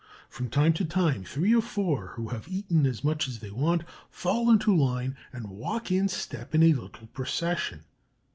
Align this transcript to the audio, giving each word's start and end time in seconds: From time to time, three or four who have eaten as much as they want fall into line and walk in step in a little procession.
From 0.31 0.49
time 0.49 0.73
to 0.73 0.83
time, 0.83 1.23
three 1.23 1.53
or 1.53 1.61
four 1.61 2.07
who 2.15 2.29
have 2.29 2.47
eaten 2.47 2.87
as 2.87 3.03
much 3.03 3.27
as 3.27 3.37
they 3.37 3.51
want 3.51 3.83
fall 4.09 4.49
into 4.49 4.75
line 4.75 5.15
and 5.31 5.51
walk 5.51 5.91
in 5.91 6.07
step 6.07 6.55
in 6.55 6.63
a 6.63 6.73
little 6.73 7.05
procession. 7.05 7.83